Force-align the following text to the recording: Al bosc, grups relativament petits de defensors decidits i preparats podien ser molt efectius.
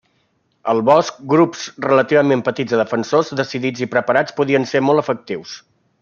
Al 0.71 0.79
bosc, 0.87 1.19
grups 1.33 1.65
relativament 1.85 2.41
petits 2.49 2.73
de 2.75 2.79
defensors 2.81 3.29
decidits 3.43 3.85
i 3.87 3.93
preparats 3.97 4.39
podien 4.41 4.67
ser 4.73 4.83
molt 4.89 5.03
efectius. 5.07 5.59